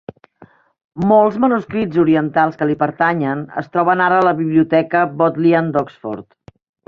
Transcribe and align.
Molts 1.09 1.35
manuscrits 1.43 1.99
orientals 2.03 2.57
que 2.61 2.67
li 2.71 2.77
pertanyen 2.79 3.45
es 3.63 3.69
troben 3.75 4.03
ara 4.07 4.19
a 4.23 4.27
la 4.29 4.35
Biblioteca 4.41 5.05
Bodleian 5.21 5.71
d'Oxford. 5.77 6.29